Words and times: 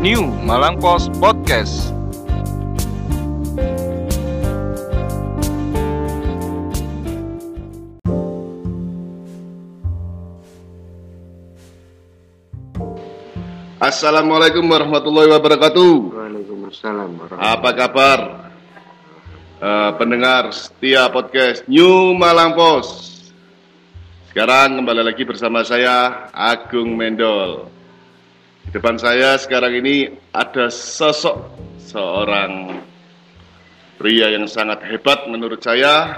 New 0.00 0.32
Malang 0.48 0.80
Post 0.80 1.12
Podcast. 1.20 1.92
Assalamualaikum 13.80 14.64
warahmatullahi 14.68 15.28
wabarakatuh. 15.32 15.92
Waalaikumsalam 16.12 17.10
Apa 17.40 17.70
kabar 17.72 18.18
Eh, 19.60 19.90
pendengar 20.00 20.56
setia 20.56 21.12
podcast 21.12 21.68
New 21.68 22.16
Malang 22.16 22.56
Post? 22.56 23.28
Sekarang 24.32 24.80
kembali 24.80 25.04
lagi 25.04 25.20
bersama 25.28 25.60
saya 25.60 26.32
Agung 26.32 26.96
Mendol. 26.96 27.68
Di 28.70 28.78
depan 28.78 29.02
saya 29.02 29.34
sekarang 29.34 29.82
ini 29.82 30.14
ada 30.30 30.70
sosok 30.70 31.58
seorang 31.82 32.78
pria 33.98 34.30
yang 34.30 34.46
sangat 34.46 34.86
hebat 34.86 35.26
menurut 35.26 35.58
saya. 35.58 36.14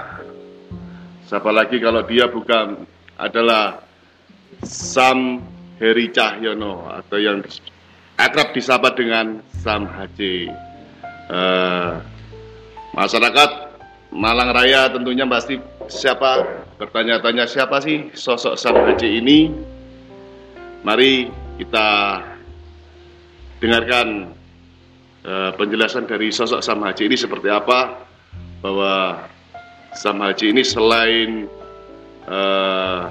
Siapa 1.25 1.49
lagi 1.49 1.81
kalau 1.81 2.05
dia 2.05 2.29
bukan 2.29 2.85
adalah 3.17 3.81
Sam 4.61 5.41
Heri 5.81 6.13
Cahyono 6.13 6.93
atau 6.93 7.17
yang 7.17 7.41
akrab 8.21 8.53
disapa 8.53 8.93
dengan 8.93 9.41
Sam 9.49 9.89
Haji. 9.89 10.53
Eh, 11.33 11.91
masyarakat 12.93 13.49
Malang 14.13 14.53
Raya 14.53 14.93
tentunya 14.93 15.25
pasti 15.25 15.57
siapa 15.89 16.45
bertanya-tanya 16.77 17.49
siapa 17.49 17.81
sih 17.81 18.13
sosok 18.13 18.61
Sam 18.61 18.77
Haji 18.77 19.09
ini. 19.25 19.49
Mari 20.85 21.33
kita 21.57 21.89
dengarkan 23.63 24.35
eh, 25.23 25.51
penjelasan 25.55 26.03
dari 26.03 26.27
sosok 26.35 26.59
Sam 26.59 26.83
Haji 26.83 27.07
ini 27.07 27.15
seperti 27.15 27.47
apa 27.47 28.03
bahwa 28.59 29.23
Sam 29.95 30.19
Haji 30.19 30.51
ini 30.51 30.67
selain 30.67 31.47
eh, 32.27 33.01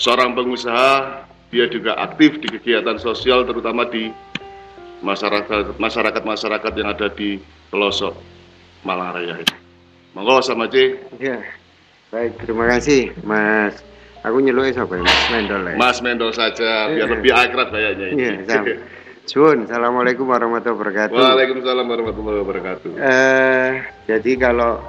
seorang 0.00 0.32
pengusaha, 0.32 1.20
dia 1.52 1.68
juga 1.68 2.00
aktif 2.00 2.40
di 2.40 2.48
kegiatan 2.48 2.96
sosial 2.96 3.44
terutama 3.44 3.84
di 3.92 4.08
masyarakat 5.04 5.76
masyarakat 5.76 6.22
masyarakat 6.24 6.72
yang 6.80 6.88
ada 6.88 7.12
di 7.12 7.36
pelosok 7.68 8.16
Malang 8.88 9.20
Raya 9.20 9.36
ini. 9.36 9.56
Monggo 10.16 10.40
sama 10.40 10.70
C, 10.70 10.96
Ya, 11.20 11.44
baik 12.08 12.40
terima 12.40 12.70
kasih 12.72 13.12
Mas. 13.20 13.93
Aku 14.24 14.40
nyeluk 14.40 14.72
siapa 14.72 14.96
ya 14.96 15.04
Mas 15.04 15.24
Mendol 15.28 15.62
ya. 15.68 15.74
Mas 15.76 15.98
Mendol 16.00 16.32
saja 16.32 16.88
biar 16.88 17.04
Iya. 17.04 17.12
lebih 17.12 17.32
akrab 17.36 17.68
kayaknya 17.68 18.06
ini. 18.08 18.20
Iya, 18.24 18.32
Sam. 18.48 18.64
Sun, 19.24 19.58
Assalamualaikum 19.68 20.24
warahmatullahi 20.28 20.76
wabarakatuh. 20.80 21.16
Waalaikumsalam 21.16 21.86
warahmatullahi 21.88 22.38
wabarakatuh. 22.44 22.90
Eh, 22.96 23.70
jadi 24.08 24.32
kalau 24.36 24.80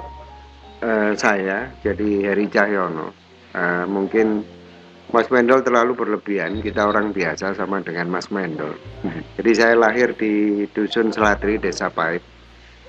eh, 0.80 1.12
saya 1.16 1.72
jadi 1.80 2.32
Heri 2.32 2.48
Cahyono, 2.48 3.12
eh, 3.52 3.84
mungkin 3.88 4.44
Mas 5.12 5.28
Mendol 5.28 5.60
terlalu 5.64 5.92
berlebihan. 5.96 6.60
Kita 6.60 6.84
orang 6.84 7.12
biasa 7.12 7.52
sama 7.52 7.80
dengan 7.80 8.08
Mas 8.08 8.28
Mendol. 8.28 8.76
Jadi 9.36 9.50
saya 9.52 9.72
lahir 9.76 10.16
di 10.16 10.64
Dusun 10.68 11.12
Selatri, 11.12 11.56
Desa 11.56 11.88
Pait, 11.88 12.20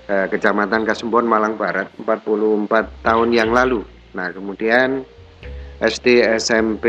eh, 0.08 0.28
Kecamatan 0.28 0.84
Kasembon, 0.84 1.28
Malang 1.28 1.56
Barat, 1.56 1.92
44 1.95 3.04
tahun 3.04 3.30
yang 3.32 3.52
lalu. 3.52 3.84
Nah, 4.16 4.32
kemudian 4.36 5.04
SD 5.78 6.25
SMP 6.38 6.86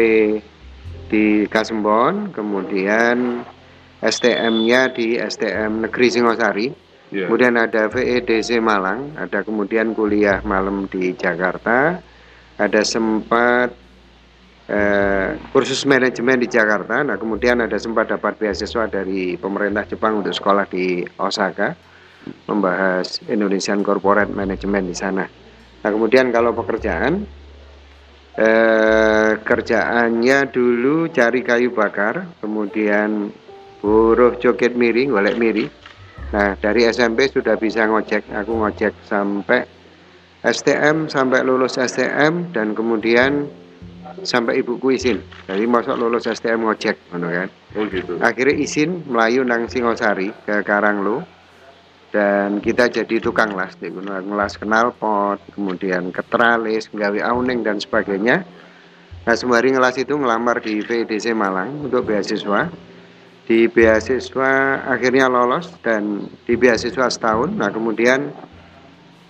di 1.09 1.45
Kasembon, 1.49 2.33
kemudian 2.33 3.45
STM-nya 3.99 4.95
di 4.95 5.19
STM 5.19 5.85
Negeri 5.89 6.07
Singosari, 6.09 6.69
Iya. 7.09 7.25
kemudian 7.25 7.57
ada 7.57 7.89
VEDC 7.89 8.61
Malang, 8.61 9.17
ada 9.17 9.41
kemudian 9.41 9.97
kuliah 9.97 10.45
malam 10.45 10.85
di 10.93 11.17
Jakarta, 11.17 11.97
ada 12.61 12.83
sempat 12.85 13.73
eh, 14.69 15.41
kursus 15.49 15.89
manajemen 15.89 16.37
di 16.37 16.49
Jakarta, 16.53 17.01
nah 17.01 17.17
kemudian 17.17 17.65
ada 17.65 17.81
sempat 17.81 18.13
dapat 18.13 18.37
beasiswa 18.37 18.85
dari 18.93 19.41
pemerintah 19.41 19.89
Jepang 19.89 20.21
untuk 20.21 20.37
sekolah 20.37 20.69
di 20.69 21.01
Osaka, 21.17 21.73
membahas 22.45 23.25
Indonesian 23.33 23.81
Corporate 23.81 24.29
Management 24.29 24.85
di 24.93 24.97
sana. 24.97 25.25
Nah 25.81 25.89
kemudian 25.89 26.29
kalau 26.29 26.53
pekerjaan, 26.53 27.25
eh, 28.39 29.31
kerjaannya 29.43 30.39
dulu 30.55 31.11
cari 31.11 31.43
kayu 31.43 31.75
bakar, 31.75 32.39
kemudian 32.39 33.35
buruh 33.83 34.39
joget 34.39 34.79
miring, 34.79 35.11
golek 35.11 35.35
miri. 35.35 35.67
Nah 36.31 36.55
dari 36.61 36.87
SMP 36.87 37.27
sudah 37.27 37.59
bisa 37.59 37.89
ngojek, 37.89 38.31
aku 38.31 38.53
ngojek 38.63 38.95
sampai 39.09 39.67
STM 40.39 41.11
sampai 41.11 41.43
lulus 41.43 41.83
STM 41.83 42.55
dan 42.55 42.79
kemudian 42.79 43.51
sampai 44.23 44.63
ibuku 44.63 44.95
izin. 44.95 45.19
Jadi 45.51 45.65
masuk 45.67 45.99
lulus 45.99 46.31
STM 46.31 46.63
ngojek, 46.63 46.97
kan. 47.11 47.49
Oh 47.77 47.85
gitu. 47.91 48.23
Akhirnya 48.23 48.55
izin 48.55 49.05
melayu 49.11 49.43
nang 49.43 49.67
Singosari 49.67 50.33
ke 50.47 50.63
Karanglo 50.63 51.27
dan 52.09 52.65
kita 52.65 52.89
jadi 52.89 53.21
tukang 53.21 53.53
las 53.53 53.77
di 53.77 53.93
kenal 53.93 54.97
pot, 54.97 55.37
kemudian 55.53 56.09
ketralis, 56.09 56.89
gawe 56.89 57.21
auning 57.21 57.61
dan 57.61 57.77
sebagainya. 57.77 58.49
Nah 59.29 59.37
sembari 59.37 59.77
ngelas 59.77 60.01
itu 60.01 60.17
ngelamar 60.17 60.65
di 60.65 60.81
VDC 60.81 61.37
Malang 61.37 61.85
untuk 61.85 62.09
beasiswa. 62.09 62.73
Di 63.45 63.69
beasiswa 63.69 64.85
akhirnya 64.89 65.29
lolos 65.29 65.69
dan 65.85 66.25
di 66.49 66.57
beasiswa 66.57 67.13
setahun. 67.13 67.53
Nah 67.53 67.69
kemudian 67.69 68.33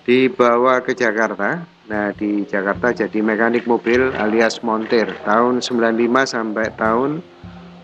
dibawa 0.07 0.79
ke 0.87 0.95
Jakarta. 0.95 1.67
Nah 1.91 2.15
di 2.15 2.47
Jakarta 2.47 2.95
jadi 2.95 3.19
mekanik 3.19 3.67
mobil 3.67 4.15
alias 4.15 4.63
montir 4.63 5.11
tahun 5.27 5.59
95 5.67 5.99
sampai 6.31 6.67
tahun 6.79 7.27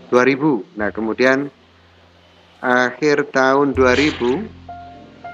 2000. 0.07 0.79
Nah 0.79 0.89
kemudian 0.95 1.51
akhir 2.63 3.27
tahun 3.35 3.75
2000 3.75 4.64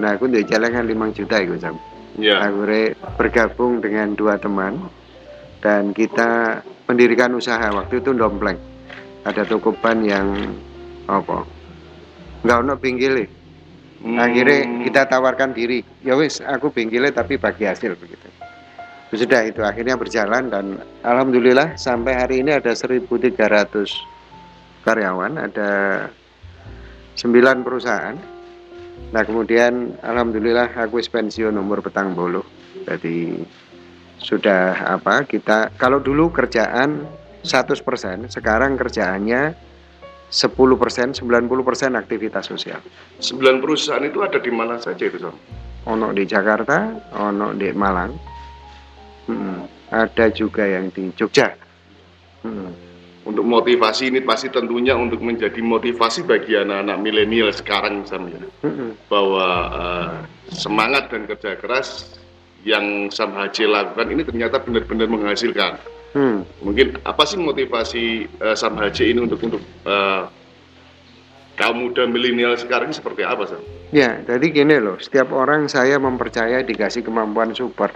nah 0.02 0.18
aku 0.18 0.26
udah 0.26 0.42
jalan 0.50 0.90
5 0.90 1.18
juta 1.22 1.38
itu 1.38 1.56
Sam. 1.62 1.78
Iya. 2.18 2.44
Akhirnya 2.44 2.98
bergabung 3.16 3.80
dengan 3.80 4.18
dua 4.18 4.36
teman 4.42 4.90
dan 5.62 5.94
kita 5.96 6.60
mendirikan 6.90 7.32
usaha 7.38 7.72
waktu 7.72 8.04
itu 8.04 8.12
dompleng. 8.12 8.58
Ada 9.24 9.46
toko 9.46 9.72
ban 9.78 10.02
yang 10.02 10.58
apa? 11.06 11.46
Enggak 12.42 12.58
ono 12.66 12.74
pinggile. 12.82 13.30
Hmm. 14.02 14.18
Akhirnya 14.18 14.90
kita 14.90 15.02
tawarkan 15.06 15.54
diri. 15.54 15.86
Ya 16.02 16.18
wis, 16.18 16.42
aku 16.42 16.74
pinggile 16.74 17.14
tapi 17.14 17.38
bagi 17.38 17.70
hasil 17.70 17.94
begitu. 17.96 18.28
Sudah 19.12 19.44
itu 19.44 19.62
akhirnya 19.62 20.00
berjalan 20.00 20.48
dan 20.48 20.80
alhamdulillah 21.04 21.76
sampai 21.76 22.16
hari 22.16 22.40
ini 22.42 22.56
ada 22.56 22.72
1300 22.72 23.36
karyawan, 24.88 25.36
ada 25.38 25.70
9 27.20 27.62
perusahaan. 27.62 28.16
Nah 29.12 29.24
kemudian 29.28 30.00
alhamdulillah 30.00 30.72
aku 30.76 31.04
pensiun 31.04 31.56
umur 31.56 31.84
petang 31.84 32.16
bolu. 32.16 32.44
Jadi 32.88 33.36
sudah 34.22 34.96
apa 34.98 35.28
kita 35.28 35.76
kalau 35.76 36.00
dulu 36.00 36.32
kerjaan 36.32 37.04
100% 37.44 38.32
sekarang 38.32 38.78
kerjaannya 38.78 39.42
10% 40.32 41.20
90% 41.20 42.00
aktivitas 42.00 42.48
sosial. 42.48 42.80
Sembilan 43.20 43.60
perusahaan 43.60 44.04
itu 44.06 44.24
ada 44.24 44.40
di 44.40 44.52
mana 44.54 44.80
saja 44.80 45.04
itu, 45.04 45.20
Sam? 45.20 45.36
Ono 45.92 46.14
di 46.16 46.24
Jakarta, 46.24 47.12
ono 47.20 47.52
di 47.52 47.68
Malang, 47.76 48.32
Hmm, 49.32 49.70
ada 49.94 50.26
juga 50.34 50.66
yang 50.66 50.90
di 50.90 51.14
Jogja. 51.14 51.54
Hmm, 52.42 52.74
Untuk 53.22 53.46
motivasi 53.46 54.10
ini 54.10 54.18
pasti 54.26 54.50
tentunya 54.50 54.98
untuk 54.98 55.22
menjadi 55.22 55.62
motivasi 55.62 56.26
bagi 56.26 56.58
anak-anak 56.58 56.98
milenial 57.06 57.54
sekarang 57.54 58.02
ya. 58.10 58.42
hmm, 58.66 58.98
bahwa 59.06 59.48
eh, 59.70 60.10
semangat 60.50 61.14
dan 61.14 61.30
kerja 61.30 61.54
keras 61.62 62.18
yang 62.66 63.14
Sam 63.14 63.38
Haji 63.38 63.70
lakukan 63.70 64.10
ini 64.10 64.22
ternyata 64.26 64.58
benar-benar 64.58 65.06
menghasilkan. 65.06 65.78
hmm. 66.18 66.66
Mungkin 66.66 66.98
apa 67.06 67.22
sih 67.30 67.38
motivasi 67.38 68.26
eh, 68.26 68.56
Sam 68.58 68.74
Haji 68.82 69.14
ini 69.14 69.20
untuk 69.22 69.38
untuk 69.46 69.62
eh, 69.86 70.22
kaum 71.62 71.78
muda 71.78 72.10
milenial 72.10 72.58
sekarang 72.58 72.90
ini 72.90 72.98
seperti 72.98 73.22
apa 73.22 73.46
Sam? 73.46 73.62
Ya, 73.94 74.18
jadi 74.26 74.50
gini 74.50 74.82
loh, 74.82 74.98
setiap 74.98 75.30
orang 75.30 75.70
saya 75.70 76.02
mempercayai 76.02 76.66
dikasih 76.66 77.06
kemampuan 77.06 77.54
super, 77.54 77.92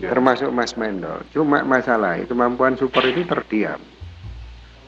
Ya. 0.00 0.10
termasuk 0.10 0.50
Mas 0.50 0.74
Mendol. 0.74 1.22
Cuma 1.30 1.62
masalah 1.62 2.18
kemampuan 2.26 2.74
super 2.74 3.06
itu 3.06 3.22
terdiam. 3.22 3.78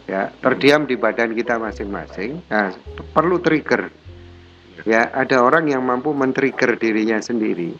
Ya, 0.04 0.28
terdiam 0.44 0.84
di 0.84 1.00
badan 1.00 1.32
kita 1.32 1.56
masing-masing. 1.56 2.44
Nah, 2.52 2.76
perlu 3.16 3.40
trigger. 3.40 3.88
Ya, 4.84 5.08
ada 5.08 5.40
orang 5.40 5.72
yang 5.72 5.80
mampu 5.80 6.12
men-trigger 6.12 6.76
dirinya 6.76 7.16
sendiri. 7.24 7.72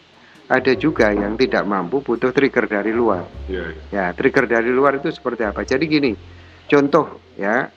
Ada 0.49 0.73
juga 0.77 1.13
yang 1.13 1.37
tidak 1.37 1.65
mampu 1.65 2.01
butuh 2.01 2.33
trigger 2.33 2.65
dari 2.65 2.89
luar. 2.93 3.25
Ya, 3.45 3.73
Ya, 3.93 4.05
trigger 4.13 4.49
dari 4.49 4.73
luar 4.73 4.97
itu 4.97 5.13
seperti 5.13 5.45
apa? 5.45 5.61
Jadi 5.65 5.85
gini, 5.85 6.11
contoh 6.65 7.21
ya, 7.37 7.69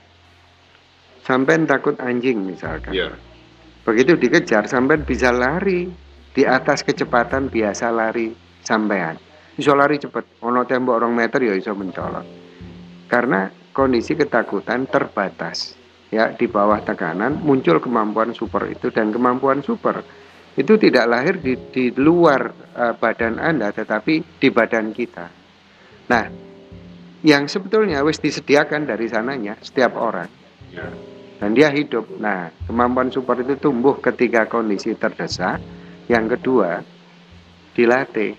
sampean 1.28 1.68
takut 1.68 2.00
anjing 2.00 2.40
misalkan. 2.40 2.96
Iya. 2.96 3.12
Begitu 3.84 4.16
dikejar 4.16 4.64
sampean 4.64 5.04
bisa 5.04 5.32
lari 5.32 5.88
di 6.32 6.42
atas 6.44 6.84
kecepatan 6.84 7.52
biasa 7.52 7.92
lari 7.92 8.32
sampean. 8.64 9.16
Iso 9.56 9.72
lari 9.76 10.00
cepet, 10.00 10.40
ono 10.44 10.64
tembok 10.64 11.04
orang 11.04 11.12
meter 11.12 11.40
ya 11.42 11.56
iso 11.56 11.72
mencolot. 11.72 12.24
Karena 13.08 13.48
kondisi 13.78 14.18
ketakutan 14.18 14.90
terbatas. 14.90 15.78
Ya, 16.10 16.34
di 16.34 16.50
bawah 16.50 16.82
tekanan 16.82 17.38
muncul 17.44 17.78
kemampuan 17.78 18.32
super 18.32 18.64
itu 18.66 18.88
dan 18.88 19.12
kemampuan 19.12 19.60
super 19.60 20.00
itu 20.56 20.74
tidak 20.80 21.04
lahir 21.04 21.36
di, 21.36 21.52
di 21.68 21.92
luar 21.94 22.48
uh, 22.74 22.96
badan 22.96 23.36
Anda 23.36 23.70
tetapi 23.70 24.40
di 24.40 24.48
badan 24.48 24.90
kita. 24.96 25.26
Nah, 26.08 26.24
yang 27.20 27.44
sebetulnya 27.46 28.00
wis 28.02 28.18
disediakan 28.18 28.88
dari 28.88 29.06
sananya 29.06 29.60
setiap 29.60 30.00
orang. 30.00 30.32
Ya. 30.72 30.88
Dan 31.38 31.54
dia 31.54 31.70
hidup. 31.70 32.18
Nah, 32.18 32.50
kemampuan 32.66 33.12
super 33.12 33.38
itu 33.44 33.54
tumbuh 33.60 34.00
ketika 34.02 34.48
kondisi 34.48 34.96
terdesak. 34.98 35.60
Yang 36.08 36.40
kedua, 36.40 36.80
dilatih. 37.76 38.32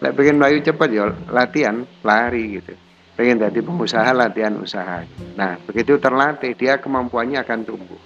Lek 0.00 0.12
pengen 0.16 0.40
melayu 0.40 0.64
cepat 0.64 0.88
ya 0.90 1.12
latihan, 1.28 1.84
lari 2.02 2.58
gitu 2.58 2.74
pengen 3.14 3.42
jadi 3.42 3.60
pengusaha 3.60 4.10
latihan 4.16 4.56
usaha. 4.56 5.04
Nah 5.36 5.60
begitu 5.64 6.00
terlatih 6.00 6.56
dia 6.56 6.80
kemampuannya 6.80 7.40
akan 7.44 7.60
tumbuh. 7.64 8.00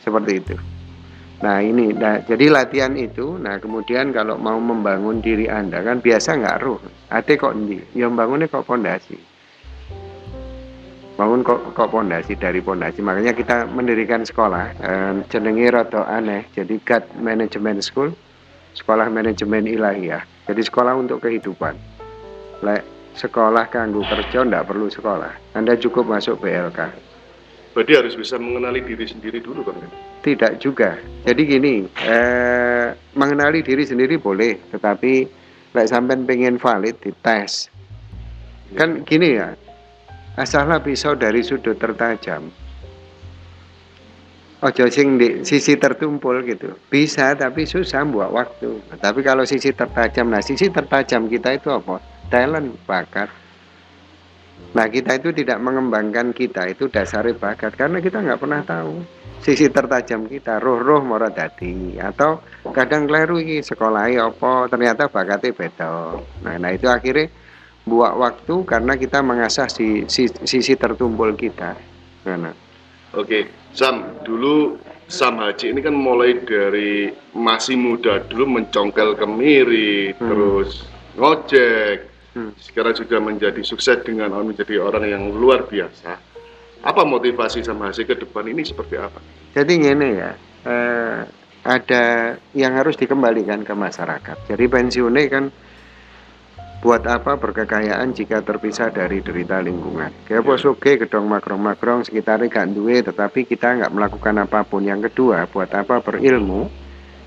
Seperti 0.00 0.32
itu. 0.40 0.56
Nah 1.38 1.62
ini 1.62 1.94
nah, 1.94 2.18
jadi 2.24 2.50
latihan 2.50 2.96
itu 2.98 3.38
nah 3.38 3.60
kemudian 3.62 4.10
kalau 4.10 4.34
mau 4.40 4.58
membangun 4.58 5.22
diri 5.22 5.46
anda 5.46 5.84
kan 5.84 6.00
biasa 6.00 6.40
nggak 6.40 6.58
ruh. 6.64 6.80
Ate 7.12 7.36
kok 7.36 7.54
ndi 7.54 7.78
ya 7.94 8.10
bangunnya 8.10 8.48
kok 8.48 8.66
pondasi 8.66 9.38
bangun 11.18 11.42
kok 11.42 11.74
kok 11.74 11.90
pondasi 11.90 12.38
dari 12.38 12.62
pondasi 12.62 13.02
makanya 13.02 13.34
kita 13.34 13.66
mendirikan 13.66 14.22
sekolah 14.22 14.64
eh, 14.78 15.12
jenenge 15.26 15.66
rada 15.66 16.06
aneh. 16.06 16.46
Jadi 16.54 16.78
God 16.78 17.04
Management 17.18 17.82
School 17.82 18.14
sekolah 18.78 19.10
manajemen 19.10 19.66
ilahiyah. 19.66 20.22
Jadi 20.46 20.62
sekolah 20.62 20.94
untuk 20.94 21.18
kehidupan. 21.26 21.74
Lek 22.62 22.97
sekolah 23.18 23.66
kanggo 23.66 24.06
kerja 24.06 24.46
ndak 24.46 24.70
perlu 24.70 24.86
sekolah. 24.86 25.58
Anda 25.58 25.74
cukup 25.74 26.06
masuk 26.06 26.38
BLK. 26.38 26.78
Berarti 27.74 27.92
harus 27.94 28.14
bisa 28.14 28.38
mengenali 28.38 28.80
diri 28.82 29.06
sendiri 29.06 29.42
dulu 29.42 29.66
kan? 29.66 29.76
Tidak 30.22 30.58
juga. 30.62 30.98
Jadi 31.26 31.42
gini, 31.46 31.74
eh, 32.00 32.90
mengenali 33.14 33.62
diri 33.62 33.82
sendiri 33.86 34.18
boleh, 34.18 34.74
tetapi 34.74 35.12
lek 35.74 35.86
sampean 35.86 36.24
pengen 36.24 36.58
valid 36.58 36.96
di 36.98 37.12
tes. 37.22 37.70
Kan 38.74 39.06
gini 39.06 39.38
ya, 39.38 39.54
asalnya 40.34 40.82
pisau 40.82 41.14
dari 41.14 41.42
sudut 41.44 41.78
tertajam. 41.78 42.50
Ojo 44.58 44.90
sing 44.90 45.22
di 45.22 45.46
sisi 45.46 45.78
tertumpul 45.78 46.42
gitu. 46.42 46.74
Bisa 46.90 47.30
tapi 47.38 47.62
susah 47.62 48.02
buat 48.10 48.34
waktu. 48.34 48.98
Tapi 48.98 49.22
kalau 49.22 49.46
sisi 49.46 49.70
tertajam, 49.70 50.34
nah 50.34 50.42
sisi 50.42 50.66
tertajam 50.66 51.30
kita 51.30 51.54
itu 51.54 51.70
apa? 51.70 52.02
Talent 52.28 52.76
bakat. 52.84 53.28
Nah 54.74 54.86
kita 54.90 55.16
itu 55.16 55.30
tidak 55.32 55.58
mengembangkan 55.62 56.34
kita 56.34 56.68
itu 56.68 56.90
dasarnya 56.90 57.36
bakat 57.38 57.74
karena 57.78 58.02
kita 58.02 58.20
nggak 58.20 58.40
pernah 58.40 58.60
tahu. 58.62 59.00
Sisi 59.38 59.70
tertajam 59.70 60.26
kita 60.26 60.58
roh-roh 60.58 60.98
mora 61.06 61.30
dadi 61.30 61.94
atau 61.94 62.42
kadang 62.74 63.06
keliru 63.06 63.38
sekolah 63.62 64.10
apa 64.18 64.66
ternyata 64.66 65.06
bakatnya 65.06 65.54
beda. 65.54 66.18
Nah, 66.42 66.54
nah 66.58 66.70
itu 66.74 66.90
akhirnya 66.90 67.30
buat 67.86 68.18
waktu 68.18 68.54
karena 68.66 68.98
kita 68.98 69.22
mengasah 69.22 69.70
si, 69.70 70.04
si, 70.10 70.26
sisi 70.44 70.74
tertumpul 70.74 71.32
kita. 71.38 71.78
Karena 72.26 72.50
Oke, 73.16 73.48
Sam, 73.72 74.20
dulu 74.20 74.76
Sam 75.08 75.40
Haji 75.40 75.72
ini 75.72 75.80
kan 75.80 75.96
mulai 75.96 76.36
dari 76.44 77.08
masih 77.32 77.80
muda 77.80 78.20
dulu 78.28 78.60
mencongkel 78.60 79.16
kemiri, 79.16 80.12
hmm. 80.12 80.20
terus 80.20 80.84
ngojek, 81.16 82.04
hmm. 82.34 82.52
sekarang 82.58 82.96
sudah 82.96 83.20
menjadi 83.22 83.62
sukses 83.62 84.02
dengan 84.04 84.34
menjadi 84.42 84.82
orang 84.82 85.04
yang 85.08 85.22
luar 85.32 85.64
biasa. 85.64 86.18
Apa 86.84 87.02
motivasi 87.02 87.62
sama 87.66 87.90
hasil 87.90 88.06
ke 88.06 88.14
depan 88.14 88.46
ini 88.46 88.62
seperti 88.62 88.96
apa? 88.98 89.18
Jadi 89.54 89.72
gini 89.82 90.08
ya, 90.14 90.30
eh, 90.62 91.18
ada 91.66 92.04
yang 92.54 92.72
harus 92.78 92.94
dikembalikan 92.94 93.66
ke 93.66 93.74
masyarakat. 93.74 94.36
Jadi 94.46 94.64
pensiunnya 94.70 95.24
kan 95.26 95.44
buat 96.78 97.02
apa 97.10 97.34
berkekayaan 97.34 98.14
jika 98.14 98.38
terpisah 98.46 98.94
dari 98.94 99.18
derita 99.18 99.58
lingkungan. 99.58 100.14
Kayak 100.30 100.46
yeah. 100.46 100.70
oke 100.70 100.90
gedong 101.02 101.26
makrong-makrong 101.26 102.06
sekitarnya 102.06 102.46
gak 102.46 102.70
duwe, 102.70 103.02
tetapi 103.02 103.50
kita 103.50 103.82
nggak 103.82 103.92
melakukan 103.92 104.46
apa 104.46 104.62
pun. 104.62 104.86
Yang 104.86 105.10
kedua, 105.10 105.50
buat 105.50 105.74
apa 105.74 105.98
berilmu 105.98 106.70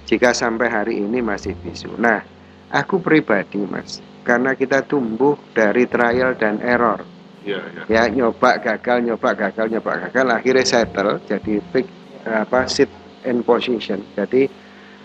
jika 0.07 0.31
sampai 0.31 0.71
hari 0.71 0.93
ini 1.03 1.19
masih 1.19 1.51
bisu. 1.59 1.91
Nah, 1.99 2.23
aku 2.71 3.03
pribadi 3.03 3.59
mas, 3.59 3.99
karena 4.21 4.53
kita 4.53 4.85
tumbuh 4.85 5.37
dari 5.53 5.89
trial 5.89 6.37
dan 6.37 6.61
error. 6.61 7.01
Ya, 7.41 7.57
ya. 7.73 7.83
ya 7.89 8.03
nyoba 8.05 8.61
gagal, 8.61 9.01
nyoba 9.01 9.33
gagal, 9.33 9.65
nyoba 9.73 10.07
gagal, 10.07 10.25
akhirnya 10.29 10.65
settle 10.65 11.17
jadi 11.25 11.57
pick 11.73 11.89
apa 12.21 12.69
sit 12.69 12.89
in 13.25 13.41
position. 13.41 14.05
Jadi 14.13 14.45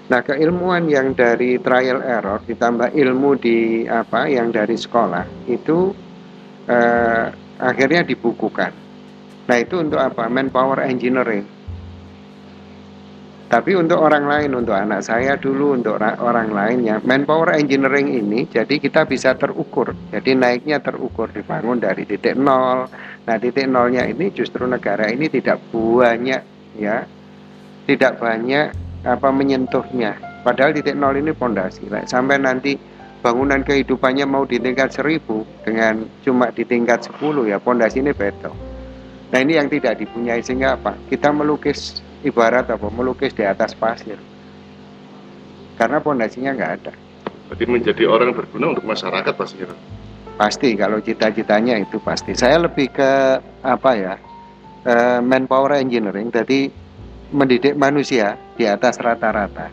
nah 0.07 0.23
keilmuan 0.23 0.87
yang 0.87 1.17
dari 1.17 1.59
trial 1.59 2.05
error 2.05 2.45
ditambah 2.45 2.95
ilmu 2.95 3.31
di 3.41 3.89
apa 3.89 4.29
yang 4.29 4.53
dari 4.53 4.77
sekolah 4.77 5.49
itu 5.49 5.97
eh, 6.69 7.25
akhirnya 7.57 8.05
dibukukan. 8.05 8.73
Nah 9.49 9.57
itu 9.57 9.81
untuk 9.81 9.99
apa? 9.99 10.29
Manpower 10.29 10.85
engineering 10.85 11.56
tapi 13.47 13.79
untuk 13.79 14.03
orang 14.03 14.27
lain, 14.27 14.59
untuk 14.59 14.75
anak 14.75 15.07
saya 15.07 15.39
dulu, 15.39 15.79
untuk 15.79 16.03
orang 16.03 16.51
lainnya, 16.51 16.99
manpower 17.07 17.55
engineering 17.55 18.11
ini 18.11 18.43
jadi 18.51 18.75
kita 18.75 19.07
bisa 19.07 19.39
terukur. 19.39 19.95
Jadi 20.11 20.35
naiknya 20.35 20.83
terukur 20.83 21.31
dibangun 21.31 21.79
dari 21.79 22.03
titik 22.03 22.35
nol. 22.35 22.91
Nah 23.23 23.37
titik 23.39 23.71
nolnya 23.71 24.03
ini 24.03 24.35
justru 24.35 24.67
negara 24.67 25.07
ini 25.15 25.31
tidak 25.31 25.63
banyak 25.71 26.43
ya, 26.75 27.07
tidak 27.87 28.19
banyak 28.19 28.75
apa 29.07 29.29
menyentuhnya. 29.31 30.43
Padahal 30.43 30.75
titik 30.75 30.99
nol 30.99 31.15
ini 31.15 31.31
pondasi. 31.31 31.87
Sampai 32.11 32.43
nanti 32.43 32.75
bangunan 33.23 33.63
kehidupannya 33.63 34.27
mau 34.27 34.43
di 34.43 34.59
tingkat 34.59 34.91
seribu 34.91 35.47
dengan 35.63 36.03
cuma 36.27 36.51
di 36.51 36.67
tingkat 36.67 37.07
sepuluh 37.07 37.47
ya 37.47 37.63
pondasi 37.63 38.03
ini 38.03 38.11
betul. 38.11 38.51
Nah 39.31 39.39
ini 39.39 39.55
yang 39.55 39.71
tidak 39.71 40.03
dipunyai 40.03 40.43
sehingga 40.43 40.75
apa? 40.75 40.99
Kita 41.07 41.31
melukis 41.31 42.03
ibarat 42.27 42.67
apa 42.67 42.91
melukis 42.91 43.31
di 43.33 43.47
atas 43.47 43.73
pasir. 43.79 44.19
Karena 45.79 46.03
pondasinya 46.03 46.51
nggak 46.53 46.73
ada. 46.83 46.93
Berarti 47.47 47.65
menjadi 47.71 48.05
orang 48.11 48.35
berguna 48.35 48.75
untuk 48.75 48.85
masyarakat 48.85 49.35
pasti 49.39 49.63
pasti 50.37 50.69
kalau 50.77 51.01
cita-citanya 51.01 51.81
itu 51.81 52.03
pasti. 52.03 52.35
Saya 52.35 52.67
lebih 52.67 52.91
ke 52.91 53.41
apa 53.63 53.91
ya 53.95 54.15
uh, 54.85 55.21
manpower 55.23 55.79
engineering 55.79 56.29
jadi 56.29 56.69
mendidik 57.31 57.79
manusia 57.79 58.37
di 58.59 58.67
atas 58.67 58.99
rata-rata. 58.99 59.71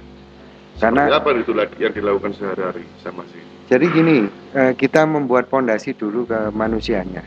Karena 0.78 1.10
apa 1.10 1.34
itu 1.36 1.52
yang 1.82 1.94
dilakukan 1.94 2.32
sehari-hari 2.38 2.86
sama 3.02 3.26
sih 3.30 3.54
jadi 3.74 3.86
gini 3.90 4.28
uh, 4.54 4.74
kita 4.76 5.08
membuat 5.08 5.48
pondasi 5.48 5.96
dulu 5.96 6.28
ke 6.28 6.52
manusianya 6.52 7.24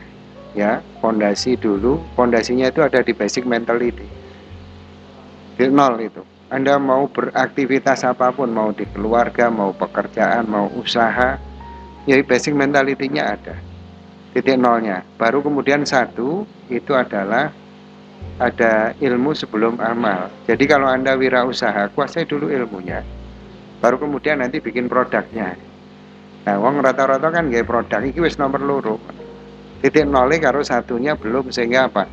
ya. 0.53 0.79
Pondasi 1.01 1.57
dulu 1.57 2.01
pondasinya 2.13 2.69
itu 2.69 2.81
ada 2.81 3.01
di 3.01 3.13
basic 3.13 3.43
mentality 3.43 4.05
nol 5.65 5.97
itu. 5.97 6.21
Anda 6.47 6.77
mau 6.77 7.09
beraktivitas 7.09 8.05
apa 8.05 8.31
pun 8.31 8.53
mau 8.53 8.69
di 8.71 8.85
keluarga 8.87 9.49
mau 9.51 9.75
pekerjaan 9.75 10.47
mau 10.47 10.71
usaha 10.79 11.35
ya 12.05 12.15
basic 12.21 12.53
mentality-nya 12.53 13.23
ada. 13.25 13.55
Titik 14.37 14.55
nolnya. 14.55 15.01
Baru 15.17 15.41
kemudian 15.41 15.81
satu 15.83 16.45
itu 16.69 16.93
adalah 16.93 17.49
ada 18.37 18.93
ilmu 19.01 19.33
sebelum 19.33 19.81
amal. 19.81 20.29
Jadi 20.45 20.63
kalau 20.69 20.85
anda 20.85 21.17
wirausaha 21.17 21.89
kuasai 21.97 22.29
dulu 22.29 22.53
ilmunya. 22.53 23.01
Baru 23.81 23.97
kemudian 23.97 24.39
nanti 24.39 24.61
bikin 24.61 24.85
produknya. 24.85 25.57
Nah 26.45 26.55
uang 26.61 26.79
rata-rata 26.79 27.33
kan 27.33 27.49
gaya 27.49 27.65
produk 27.65 27.99
ini 28.05 28.21
wis 28.21 28.37
nomor 28.37 28.61
loro. 28.61 29.01
Titik 29.81 30.05
nolnya 30.05 30.53
karo 30.53 30.61
satunya 30.61 31.17
belum 31.17 31.49
sehingga 31.49 31.89
apa? 31.89 32.05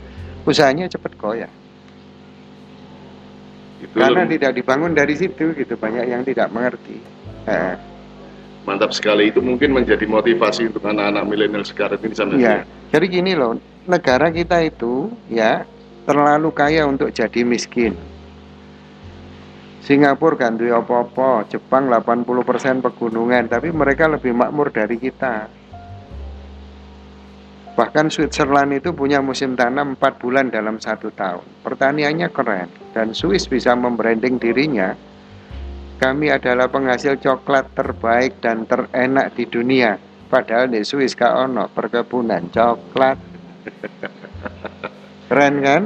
Usahanya 0.48 0.88
cepet 0.90 1.12
goyah 1.20 1.63
itu 3.84 3.96
Karena 4.00 4.24
tidak 4.24 4.52
dibangun 4.56 4.92
dari 4.96 5.14
situ 5.14 5.52
gitu 5.52 5.74
banyak 5.76 6.04
yang 6.08 6.22
tidak 6.24 6.48
mengerti. 6.50 6.96
Eh. 7.44 7.76
Mantap 8.64 8.96
sekali 8.96 9.28
itu 9.28 9.44
mungkin 9.44 9.76
menjadi 9.76 10.08
motivasi 10.08 10.72
untuk 10.72 10.88
anak-anak 10.88 11.24
milenial 11.28 11.64
sekarang 11.68 12.00
ini 12.00 12.16
sampai 12.16 12.40
ya. 12.40 12.64
Jadi 12.88 13.06
gini 13.12 13.36
loh, 13.36 13.60
negara 13.84 14.32
kita 14.32 14.64
itu 14.64 15.12
ya 15.28 15.68
terlalu 16.08 16.48
kaya 16.56 16.88
untuk 16.88 17.12
jadi 17.12 17.44
miskin. 17.44 17.92
Singapura 19.84 20.48
kan 20.48 20.56
duwe 20.56 20.72
apa-apa, 20.72 21.44
Jepang 21.52 21.92
80% 21.92 22.80
pegunungan, 22.80 23.52
tapi 23.52 23.68
mereka 23.68 24.08
lebih 24.08 24.32
makmur 24.32 24.72
dari 24.72 24.96
kita. 24.96 25.44
Bahkan 27.74 28.06
Switzerland 28.06 28.78
itu 28.78 28.94
punya 28.94 29.18
musim 29.18 29.58
tanam 29.58 29.98
4 29.98 30.22
bulan 30.22 30.46
dalam 30.46 30.78
satu 30.78 31.10
tahun. 31.10 31.42
Pertaniannya 31.66 32.30
keren 32.30 32.70
dan 32.94 33.10
Swiss 33.10 33.50
bisa 33.50 33.74
membranding 33.74 34.38
dirinya. 34.38 34.94
Kami 35.98 36.30
adalah 36.30 36.70
penghasil 36.70 37.18
coklat 37.18 37.74
terbaik 37.74 38.38
dan 38.38 38.66
terenak 38.66 39.34
di 39.34 39.50
dunia. 39.50 39.98
Padahal 40.30 40.70
di 40.70 40.86
Swiss 40.86 41.18
gak 41.18 41.34
ono 41.34 41.66
perkebunan 41.70 42.50
coklat. 42.50 43.18
Keren 45.30 45.56
kan? 45.62 45.82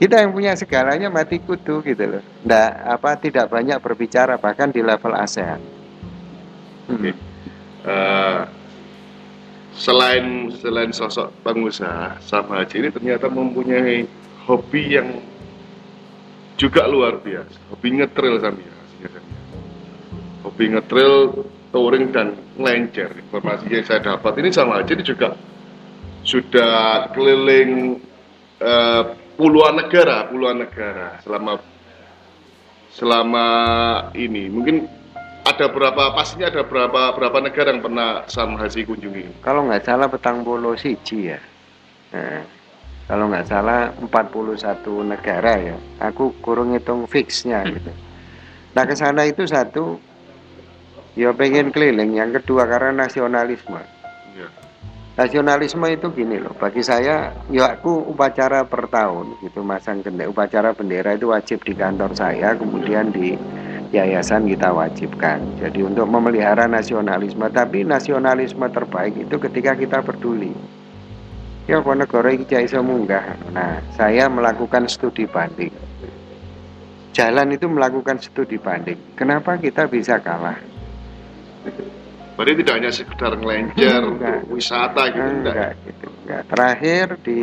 Kita 0.00 0.24
yang 0.24 0.32
punya 0.32 0.56
segalanya 0.56 1.12
mati 1.12 1.36
kutu 1.44 1.84
gitu 1.84 2.04
loh. 2.08 2.24
Nggak, 2.48 2.70
apa 2.88 3.10
tidak 3.20 3.52
banyak 3.52 3.76
berbicara 3.84 4.40
bahkan 4.40 4.72
di 4.72 4.80
level 4.80 5.12
ASEAN. 5.12 5.60
Oke. 6.88 7.12
Eh, 7.84 8.40
selain 9.74 10.50
selain 10.58 10.90
sosok 10.90 11.30
pengusaha, 11.46 12.18
Sam 12.22 12.50
Haji 12.50 12.76
ini 12.86 12.88
ternyata 12.90 13.30
mempunyai 13.30 14.06
hobi 14.46 14.82
yang 14.98 15.08
juga 16.60 16.84
luar 16.90 17.22
biasa. 17.22 17.56
Hobi 17.72 17.88
ngetril 17.96 18.36
Samia. 18.42 18.74
Hobi 20.44 20.64
ngetril, 20.72 21.12
touring 21.72 22.12
dan 22.12 22.36
ngelencer. 22.58 23.12
Informasi 23.16 23.70
yang 23.70 23.86
saya 23.86 24.00
dapat 24.04 24.32
ini 24.42 24.48
Sam 24.52 24.74
Haji 24.74 24.92
ini 25.00 25.04
juga 25.06 25.36
sudah 26.20 27.08
keliling 27.16 27.96
eh, 28.60 29.02
puluhan 29.40 29.80
negara, 29.80 30.28
puluhan 30.28 30.60
negara 30.60 31.16
selama 31.24 31.56
selama 32.92 33.48
ini. 34.12 34.52
Mungkin 34.52 34.99
ada 35.44 35.66
berapa 35.68 36.12
pastinya 36.12 36.48
ada 36.52 36.62
berapa 36.64 37.16
berapa 37.16 37.38
negara 37.40 37.72
yang 37.72 37.82
pernah 37.84 38.24
Sam 38.28 38.56
Haji 38.56 38.84
kunjungi? 38.84 39.44
Kalau 39.44 39.66
nggak 39.68 39.84
salah 39.84 40.06
petang 40.08 40.44
puluh 40.44 40.76
siji 40.76 41.32
ya. 41.32 41.40
Nah, 42.10 42.42
kalau 43.10 43.26
nggak 43.26 43.46
salah 43.50 43.90
41 43.98 44.86
negara 45.02 45.58
ya. 45.58 45.76
Aku 45.98 46.30
kurang 46.38 46.78
hitung 46.78 47.10
fixnya 47.10 47.66
gitu. 47.66 47.90
Nah 48.70 48.86
ke 48.86 48.94
sana 48.94 49.26
itu 49.26 49.42
satu, 49.50 49.98
ya 51.18 51.34
pengen 51.34 51.74
keliling. 51.74 52.14
Yang 52.14 52.38
kedua 52.38 52.70
karena 52.70 53.02
nasionalisme. 53.02 53.82
Ya. 54.38 54.46
Nasionalisme 55.18 55.82
itu 55.90 56.06
gini 56.14 56.38
loh, 56.38 56.54
bagi 56.54 56.86
saya, 56.86 57.34
ya 57.50 57.74
aku 57.74 57.90
upacara 58.14 58.62
per 58.62 58.86
tahun 58.86 59.42
gitu 59.42 59.66
masang 59.66 60.06
bendera, 60.06 60.30
upacara 60.30 60.70
bendera 60.70 61.18
itu 61.18 61.34
wajib 61.34 61.66
di 61.66 61.74
kantor 61.74 62.14
saya, 62.14 62.54
kemudian 62.54 63.10
di 63.10 63.34
yayasan 63.90 64.46
kita 64.46 64.70
wajibkan. 64.70 65.42
Jadi 65.58 65.82
untuk 65.82 66.06
memelihara 66.06 66.70
nasionalisme, 66.70 67.46
tapi 67.50 67.82
nasionalisme 67.82 68.66
terbaik 68.70 69.14
itu 69.18 69.36
ketika 69.38 69.74
kita 69.74 69.98
peduli. 70.02 70.54
Ya 71.66 71.78
kok 71.78 71.94
negara 71.94 72.34
iki 72.34 72.56
iso 72.58 72.82
munggah. 72.82 73.36
Nah, 73.54 73.78
saya 73.94 74.26
melakukan 74.26 74.90
studi 74.90 75.26
banding. 75.26 75.70
Jalan 77.14 77.54
itu 77.54 77.66
melakukan 77.66 78.18
studi 78.22 78.58
banding. 78.58 78.98
Kenapa 79.14 79.58
kita 79.58 79.86
bisa 79.86 80.18
kalah? 80.18 80.58
Berarti 82.34 82.64
tidak 82.64 82.74
hanya 82.80 82.90
sekedar 82.90 83.36
ngelencer 83.36 84.00
Enggak. 84.00 84.48
untuk 84.48 84.56
wisata 84.56 85.02
gitu, 85.12 85.20
enggak. 85.20 85.52
Enggak 85.52 85.72
gitu. 85.84 86.06
Enggak. 86.24 86.42
Terakhir 86.48 87.06
di 87.20 87.40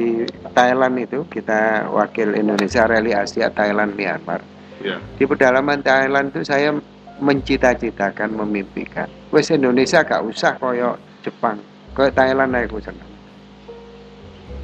Thailand 0.57 0.95
itu 0.97 1.19
kita 1.29 1.61
wakil 1.93 2.33
Indonesia 2.33 2.83
Rally 2.89 3.13
Asia 3.13 3.53
Thailand 3.53 3.93
Myanmar. 3.93 4.41
Ya. 4.79 4.97
Di 5.17 5.25
pedalaman 5.25 5.81
Thailand 5.81 6.29
itu 6.29 6.45
saya 6.45 6.69
mencita-citakan 7.17 8.29
memimpikan. 8.35 9.09
Wes 9.33 9.49
Indonesia 9.49 10.05
gak 10.05 10.21
usah 10.21 10.53
koyo 10.57 10.95
Jepang, 11.25 11.57
koyo 11.97 12.13
Thailand 12.13 12.53
aku 12.53 12.77
senang. 12.77 13.09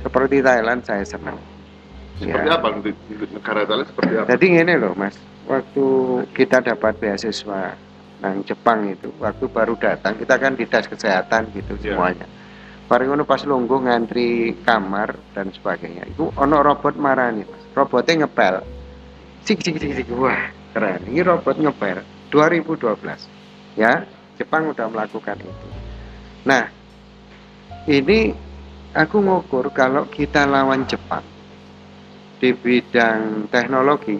Seperti 0.04 0.44
Thailand 0.44 0.80
saya 0.86 1.04
senang. 1.04 1.38
Seperti 2.22 2.48
Ya. 2.48 2.56
apa 2.56 2.68
negara 3.34 3.62
Thailand 3.66 3.88
seperti 3.90 4.14
apa? 4.22 4.28
Jadi 4.30 4.46
gini 4.54 4.74
loh 4.78 4.94
Mas, 4.94 5.18
waktu 5.50 5.86
kita 6.38 6.62
dapat 6.62 6.94
beasiswa 7.02 7.74
nang 8.22 8.46
Jepang 8.46 8.88
itu, 8.88 9.10
waktu 9.18 9.46
baru 9.50 9.74
datang 9.76 10.16
kita 10.16 10.38
kan 10.38 10.54
dinas 10.54 10.86
kesehatan 10.88 11.50
gitu 11.52 11.74
Iya. 11.82 11.98
semuanya. 11.98 12.28
Bareng 12.86 13.16
ngono 13.16 13.24
pas 13.26 13.42
lungguh 13.42 13.80
ngantri 13.84 14.54
kamar 14.62 15.16
dan 15.34 15.50
sebagainya. 15.50 16.06
Itu 16.06 16.30
ono 16.38 16.62
robot 16.62 16.96
marani, 16.96 17.42
Mas. 17.44 17.64
Robotnya 17.74 18.24
ngepel. 18.24 18.62
Sik 19.44 19.60
sik 19.60 19.76
sik 19.80 19.92
sik. 19.92 20.08
Wah, 20.16 20.52
keren. 20.72 21.04
Ini 21.12 21.22
robot 21.24 21.60
ngepel 21.60 22.00
2012. 22.32 23.28
Ya, 23.76 24.08
Jepang 24.40 24.72
udah 24.72 24.88
melakukan 24.88 25.38
itu. 25.44 25.68
Nah, 26.48 26.70
ini 27.88 28.32
aku 28.96 29.20
ngukur 29.20 29.74
kalau 29.74 30.08
kita 30.08 30.48
lawan 30.48 30.86
Jepang 30.88 31.26
di 32.40 32.52
bidang 32.52 33.48
teknologi 33.48 34.20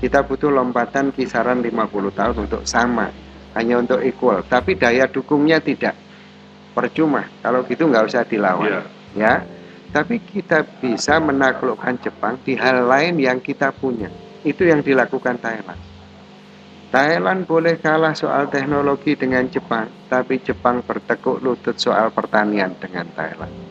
kita 0.00 0.24
butuh 0.24 0.48
lompatan 0.48 1.12
kisaran 1.12 1.60
50 1.60 2.16
tahun 2.16 2.36
untuk 2.48 2.62
sama 2.64 3.12
hanya 3.52 3.76
untuk 3.76 4.00
equal 4.00 4.40
tapi 4.48 4.72
daya 4.80 5.04
dukungnya 5.04 5.60
tidak 5.60 5.92
percuma 6.72 7.28
kalau 7.44 7.60
gitu 7.68 7.84
nggak 7.84 8.08
usah 8.08 8.24
dilawan 8.24 8.64
Iya. 8.64 8.80
ya 9.20 9.34
tapi 9.90 10.22
kita 10.22 10.62
bisa 10.78 11.18
menaklukkan 11.18 11.98
Jepang 11.98 12.38
di 12.46 12.54
hal 12.54 12.86
lain 12.86 13.18
yang 13.18 13.38
kita 13.42 13.74
punya 13.74 14.10
itu 14.46 14.66
yang 14.66 14.80
dilakukan 14.80 15.38
Thailand 15.42 15.80
Thailand 16.90 17.46
boleh 17.46 17.78
kalah 17.78 18.14
soal 18.18 18.50
teknologi 18.50 19.14
dengan 19.14 19.46
Jepang 19.50 19.90
tapi 20.10 20.42
Jepang 20.42 20.82
bertekuk 20.82 21.42
lutut 21.42 21.78
soal 21.78 22.10
pertanian 22.10 22.74
dengan 22.78 23.06
Thailand 23.14 23.70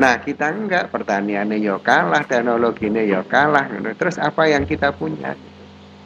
Nah 0.00 0.16
kita 0.16 0.48
enggak 0.48 0.88
pertaniannya 0.88 1.60
yo 1.60 1.76
kalah, 1.84 2.24
teknologinya 2.24 3.04
yo 3.04 3.20
kalah. 3.28 3.68
Terus 4.00 4.16
apa 4.16 4.48
yang 4.48 4.64
kita 4.64 4.96
punya? 4.96 5.36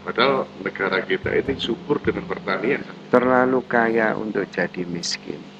Padahal 0.02 0.50
negara 0.66 0.98
kita 1.06 1.30
ini 1.30 1.54
subur 1.54 2.02
dengan 2.02 2.26
pertanian. 2.26 2.82
Terlalu 3.14 3.62
kaya 3.70 4.18
untuk 4.18 4.50
jadi 4.50 4.82
miskin. 4.82 5.53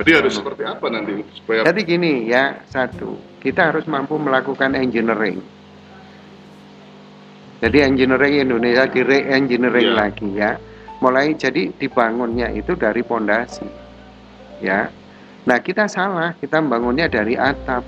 Jadi 0.00 0.16
harus 0.16 0.32
seperti 0.32 0.64
apa 0.64 0.88
nanti 0.88 1.12
supaya 1.36 1.60
Jadi 1.68 1.80
gini 1.84 2.24
ya, 2.24 2.56
satu, 2.64 3.20
kita 3.44 3.68
harus 3.68 3.84
mampu 3.84 4.16
melakukan 4.16 4.72
engineering. 4.72 5.44
Jadi 7.60 7.84
engineering 7.84 8.48
Indonesia 8.48 8.88
di 8.88 9.00
re-engineering 9.04 9.92
Iya. 9.92 10.00
lagi 10.00 10.28
ya. 10.32 10.56
Mulai 11.04 11.36
jadi 11.36 11.68
dibangunnya 11.76 12.48
itu 12.48 12.72
dari 12.80 13.04
pondasi. 13.04 13.68
Ya. 14.64 14.88
Nah, 15.44 15.60
kita 15.60 15.84
salah, 15.84 16.32
kita 16.40 16.64
membangunnya 16.64 17.04
dari 17.12 17.36
atap. 17.36 17.84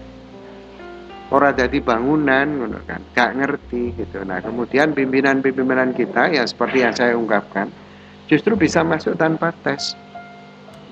Orang 1.32 1.56
jadi 1.56 1.80
bangunan 1.80 2.76
kan, 2.84 3.00
gak 3.16 3.30
ngerti 3.40 3.96
gitu. 3.96 4.20
Nah, 4.28 4.44
kemudian 4.44 4.92
pimpinan-pimpinan 4.92 5.96
kita 5.96 6.28
ya 6.28 6.44
seperti 6.44 6.84
yang 6.84 6.92
saya 6.92 7.16
ungkapkan, 7.16 7.72
justru 8.28 8.52
bisa 8.52 8.84
masuk 8.84 9.16
tanpa 9.16 9.48
tes. 9.64 9.96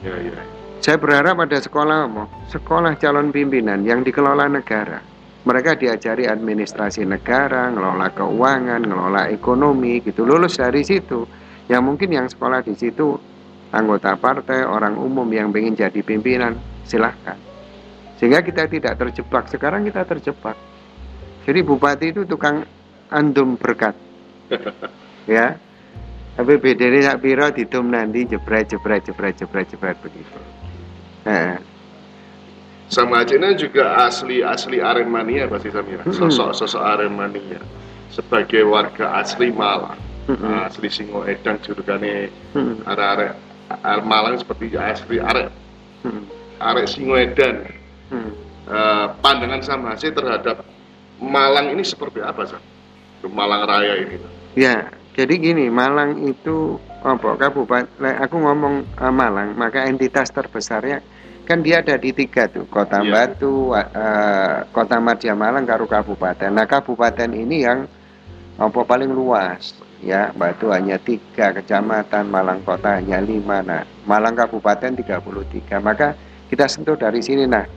ya 0.00 0.16
ya. 0.16 0.59
Saya 0.80 0.96
berharap 0.96 1.36
ada 1.44 1.60
sekolah 1.60 2.08
mau 2.08 2.24
sekolah 2.48 2.96
calon 2.96 3.28
pimpinan 3.28 3.84
yang 3.84 4.00
dikelola 4.00 4.48
negara. 4.48 5.04
Mereka 5.44 5.76
diajari 5.76 6.24
administrasi 6.24 7.04
negara, 7.04 7.68
ngelola 7.68 8.08
keuangan, 8.16 8.88
ngelola 8.88 9.28
ekonomi 9.28 10.00
gitu. 10.00 10.24
Lulus 10.24 10.56
dari 10.56 10.80
situ. 10.80 11.28
Yang 11.68 11.82
mungkin 11.84 12.08
yang 12.16 12.26
sekolah 12.32 12.64
di 12.64 12.72
situ 12.80 13.12
anggota 13.76 14.16
partai, 14.16 14.64
orang 14.64 14.96
umum 14.96 15.28
yang 15.28 15.52
ingin 15.52 15.76
jadi 15.76 16.00
pimpinan, 16.00 16.56
silahkan. 16.88 17.36
Sehingga 18.16 18.40
kita 18.40 18.64
tidak 18.64 18.96
terjebak. 18.96 19.52
Sekarang 19.52 19.84
kita 19.84 20.08
terjebak. 20.08 20.56
Jadi 21.44 21.60
bupati 21.60 22.08
itu 22.08 22.24
tukang 22.24 22.64
andum 23.12 23.60
berkat. 23.60 23.92
ya. 25.28 25.60
Tapi 26.40 26.56
bedanya 26.56 27.12
sak 27.12 27.20
piro 27.20 27.52
didum 27.52 27.92
nanti 27.92 28.24
jebret 28.24 28.64
jebret 28.64 29.04
jebret 29.04 29.36
jebret 29.36 29.68
jebret 29.68 29.96
begitu. 30.00 30.40
Nah, 31.26 31.58
Sama 32.90 33.22
aja 33.22 33.38
ini 33.38 33.54
juga 33.54 34.02
asli 34.02 34.42
asli 34.42 34.82
Aremania 34.82 35.46
pasti 35.46 35.70
Samira. 35.70 36.02
Sosok 36.10 36.50
sosok 36.58 36.82
Aremania 36.82 37.62
sebagai 38.10 38.66
warga 38.66 39.22
asli 39.22 39.54
Malang, 39.54 39.94
asli 40.66 40.90
Singoedan 40.90 41.62
jurugane 41.62 42.34
hmm, 42.50 42.82
arek-arek 42.90 43.38
arek 43.70 44.04
Malang 44.10 44.34
seperti 44.42 44.74
asli 44.74 45.22
arek 45.22 45.54
arek 46.58 46.86
Singoedan. 46.90 47.70
hmm. 48.10 48.50
Eh, 48.70 49.06
pandangan 49.18 49.62
sama 49.66 49.98
sih 49.98 50.14
terhadap 50.14 50.62
Malang 51.18 51.74
ini 51.74 51.82
seperti 51.82 52.22
apa 52.22 52.42
sih? 52.46 52.60
Malang 53.26 53.66
Raya 53.66 53.98
ini. 54.02 54.16
Ya, 54.54 54.88
jadi 55.20 55.36
gini, 55.36 55.68
Malang 55.68 56.16
itu 56.24 56.80
apa 57.04 57.36
kabupaten? 57.36 57.92
Aku 58.24 58.40
ngomong 58.40 58.88
eh, 58.96 59.12
Malang, 59.12 59.52
maka 59.52 59.84
entitas 59.84 60.32
terbesarnya 60.32 61.04
kan 61.44 61.60
dia 61.60 61.84
ada 61.84 62.00
di 62.00 62.16
tiga 62.16 62.48
tuh, 62.48 62.64
Kota 62.72 63.04
Iya. 63.04 63.12
Batu, 63.12 63.76
eh, 63.76 64.64
Kota 64.72 64.96
Madya 64.96 65.36
Malang, 65.36 65.68
karo 65.68 65.84
kabupaten. 65.84 66.48
Nah, 66.48 66.64
kabupaten 66.64 67.36
ini 67.36 67.68
yang 67.68 67.84
apa 68.56 68.80
paling 68.84 69.12
luas. 69.12 69.76
ya 70.00 70.32
Batu 70.32 70.72
hanya 70.72 70.96
tiga 70.96 71.52
kecamatan 71.52 72.32
Malang 72.32 72.64
Kota 72.64 72.96
hanya 72.96 73.20
lima 73.20 73.60
nah 73.60 73.84
Malang 74.08 74.32
Kabupaten 74.32 74.96
33 74.96 75.76
maka 75.84 76.16
kita 76.48 76.64
sentuh 76.72 76.96
dari 76.96 77.20
sini 77.20 77.44
nah 77.44 77.68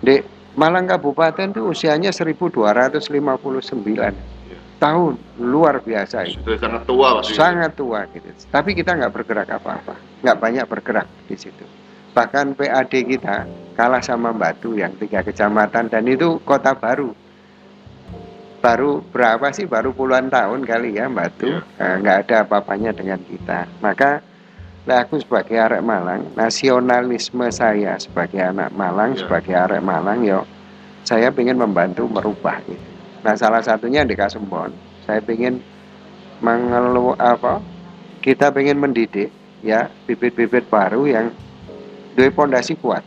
di 0.00 0.16
Malang 0.56 0.88
Kabupaten 0.88 1.52
itu 1.52 1.68
usianya 1.68 2.16
1259 2.16 4.39
tahun 4.80 5.20
luar 5.36 5.84
biasa 5.84 6.24
itu 6.24 6.56
sangat 6.56 6.82
tua 6.88 7.20
Pak. 7.20 7.36
sangat 7.36 7.72
tua 7.76 8.00
gitu. 8.16 8.28
Tapi 8.48 8.72
kita 8.72 8.96
nggak 8.96 9.12
bergerak 9.12 9.48
apa-apa. 9.52 9.94
Nggak 10.24 10.36
banyak 10.40 10.64
bergerak 10.66 11.06
di 11.28 11.36
situ. 11.36 11.64
Bahkan 12.16 12.56
PAD 12.58 12.92
kita 13.06 13.44
kalah 13.76 14.02
sama 14.02 14.32
Batu 14.34 14.74
yang 14.74 14.96
tiga 14.96 15.20
kecamatan 15.22 15.92
dan 15.92 16.02
itu 16.08 16.40
kota 16.42 16.74
baru. 16.74 17.12
Baru 18.60 19.00
berapa 19.14 19.52
sih? 19.54 19.68
Baru 19.68 19.92
puluhan 19.92 20.32
tahun 20.32 20.64
kali 20.64 20.96
ya 20.96 21.06
Batu 21.12 21.46
Iya. 21.46 21.60
Eh, 21.78 21.94
nggak 22.00 22.16
ada 22.26 22.36
apa-apanya 22.48 22.90
dengan 22.96 23.20
kita. 23.22 23.68
Maka 23.84 24.24
lah 24.88 25.04
aku 25.04 25.20
sebagai 25.20 25.60
arek 25.60 25.84
Malang 25.84 26.32
nasionalisme 26.34 27.46
saya 27.52 28.00
sebagai 28.00 28.40
anak 28.40 28.72
Malang 28.72 29.12
Iya. 29.12 29.28
sebagai 29.28 29.54
arek 29.54 29.84
Malang 29.84 30.24
yo 30.24 30.40
saya 31.04 31.28
ingin 31.36 31.60
membantu 31.60 32.08
merubah 32.08 32.58
itu 32.64 32.89
nah 33.20 33.36
salah 33.36 33.60
satunya 33.60 34.04
di 34.04 34.16
Kasembon 34.16 34.72
saya 35.04 35.20
ingin 35.28 35.60
mengelu 36.40 37.12
apa 37.20 37.60
kita 38.20 38.52
ingin 38.56 38.80
mendidik 38.80 39.28
ya 39.60 39.88
bibit-bibit 40.08 40.68
baru 40.68 41.08
yang 41.08 41.26
dua 42.16 42.28
pondasi 42.32 42.76
kuat. 42.76 43.04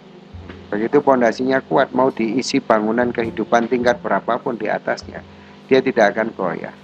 Begitu 0.73 1.05
pondasinya 1.05 1.61
kuat 1.61 1.93
mau 1.93 2.09
diisi 2.09 2.57
bangunan 2.57 3.13
kehidupan 3.13 3.69
tingkat 3.69 4.01
berapapun 4.01 4.57
di 4.57 4.65
atasnya 4.65 5.21
dia 5.69 5.79
tidak 5.85 6.17
akan 6.17 6.27
goyah. 6.33 6.75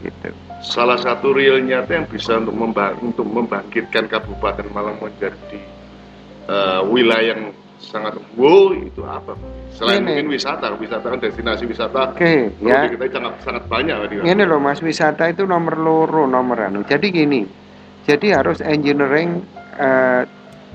Gitu. 0.00 0.32
Salah 0.64 0.96
satu 0.98 1.30
real 1.36 1.60
nyata 1.62 2.02
yang 2.02 2.06
bisa 2.08 2.40
untuk 2.40 2.56
memba- 2.56 2.96
untuk 2.98 3.26
membangkitkan 3.28 4.08
Kabupaten 4.08 4.66
Malang 4.72 4.98
menjadi 4.98 5.60
eh, 6.42 6.80
wilayah 6.88 7.36
yang 7.36 7.54
sangat 7.82 8.14
wow 8.38 8.70
itu 8.72 9.02
apa? 9.02 9.34
Selain 9.72 10.04
Ini. 10.04 10.22
mungkin 10.22 10.26
wisata, 10.36 10.70
wisata 10.78 11.06
kan 11.08 11.18
destinasi 11.18 11.64
wisata. 11.66 12.14
oke 12.14 12.32
perlu 12.60 12.68
ya 12.70 12.86
kita 12.92 13.06
sangat 13.10 13.32
sangat 13.42 13.62
banyak 13.66 13.96
Pak, 13.98 14.06
di 14.08 14.14
ini 14.22 14.42
loh 14.46 14.60
mas 14.62 14.78
wisata 14.78 15.26
itu 15.26 15.42
nomor 15.42 15.74
loro 15.76 16.24
nomor 16.24 16.58
anu 16.70 16.84
jadi 16.86 17.02
gini 17.08 17.42
jadi 18.04 18.38
harus 18.42 18.62
engineering 18.62 19.42
eh, 19.74 20.22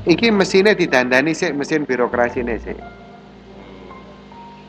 iki 0.03 0.33
mesinnya 0.33 0.73
ditandani 0.73 1.31
sih 1.31 1.53
mesin 1.53 1.85
birokrasi 1.85 2.41
nih 2.43 2.57
sih 2.59 2.77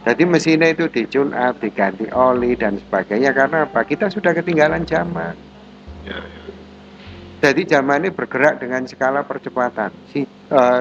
jadi 0.07 0.23
mesinnya 0.25 0.73
itu 0.73 0.89
di 0.89 1.05
tune 1.05 1.35
up 1.37 1.59
diganti 1.61 2.09
oli 2.13 2.55
dan 2.57 2.79
sebagainya 2.79 3.35
karena 3.35 3.69
apa 3.69 3.83
kita 3.85 4.09
sudah 4.09 4.33
ketinggalan 4.33 4.85
zaman 4.85 5.35
Ya, 6.07 6.17
ya. 6.17 6.43
jadi 7.45 7.79
zaman 7.79 8.01
ini 8.07 8.11
bergerak 8.15 8.65
dengan 8.65 8.89
skala 8.89 9.25
percepatan 9.25 9.93
si 10.09 10.25
eh, 10.25 10.81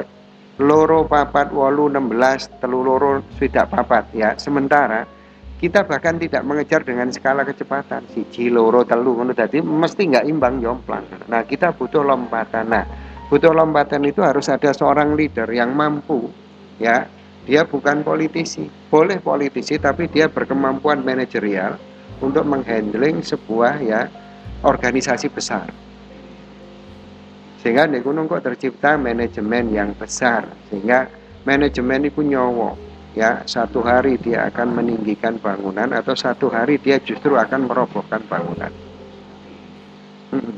loro 0.58 1.06
papat 1.06 1.54
wolu 1.54 1.86
16 1.90 2.62
telu 2.62 2.82
loro 2.82 3.22
swidak 3.38 3.70
papat. 3.70 4.10
Ya 4.18 4.34
sementara 4.42 5.06
kita 5.58 5.86
bahkan 5.86 6.18
tidak 6.18 6.46
mengejar 6.46 6.82
dengan 6.82 7.10
skala 7.14 7.46
kecepatan. 7.46 8.06
Siji 8.10 8.50
loro 8.50 8.82
telu 8.86 9.18
ngono. 9.18 9.38
Dadi 9.38 9.62
mesti 9.62 10.10
nggak 10.10 10.26
imbang 10.26 10.62
jomplang. 10.62 11.06
Nah 11.30 11.46
kita 11.46 11.74
butuh 11.78 12.02
lompatan. 12.02 12.66
Nah 12.74 12.86
butuh 13.30 13.54
lompatan 13.54 14.06
itu 14.10 14.26
harus 14.26 14.50
ada 14.50 14.74
seorang 14.74 15.14
leader 15.14 15.50
yang 15.54 15.78
mampu 15.78 16.30
ya. 16.82 17.06
Dia 17.48 17.64
bukan 17.64 18.04
politisi. 18.04 18.68
Boleh 18.92 19.24
politisi 19.24 19.80
tapi 19.80 20.12
dia 20.12 20.28
berkemampuan 20.28 21.06
manajerial 21.06 21.80
untuk 22.20 22.44
menghandling 22.44 23.24
sebuah 23.24 23.80
ya 23.80 24.10
organisasi 24.66 25.30
besar 25.30 25.87
sehingga 27.62 27.90
di 27.90 28.00
gunung 28.02 28.30
kok 28.30 28.46
tercipta 28.46 28.96
manajemen 28.96 29.74
yang 29.74 29.90
besar. 29.98 30.46
Sehingga 30.70 31.10
manajemen 31.44 32.06
itu 32.06 32.22
nyowo 32.22 32.78
ya 33.17 33.41
satu 33.50 33.82
hari 33.82 34.22
dia 34.22 34.46
akan 34.46 34.78
meninggikan 34.78 35.41
bangunan 35.41 35.89
atau 35.89 36.13
satu 36.13 36.54
hari 36.54 36.78
dia 36.78 37.02
justru 37.02 37.34
akan 37.34 37.65
merobohkan 37.65 38.22
bangunan. 38.30 38.70
Mm-mm. 40.34 40.58